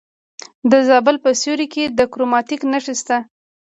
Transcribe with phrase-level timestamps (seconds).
[0.71, 3.17] د زابل په سیوري کې د کرومایټ نښې شته.